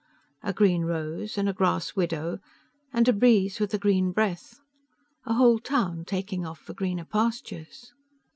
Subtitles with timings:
[0.41, 2.39] A green rose and a grass widow
[2.91, 4.59] and a breeze with a green breath.
[5.27, 7.93] A whole town taking off for greener pastures....